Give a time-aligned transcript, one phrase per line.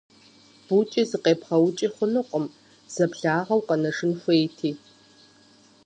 [0.65, 2.45] Быукӏи зыкъебгъэукӏи хъунутэкъым,
[2.93, 4.71] зэблагъэу къэнэжын хуейти.